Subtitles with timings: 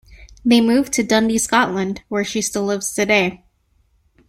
[0.43, 3.43] They moved to Dundee, Scotland, where she still lives today.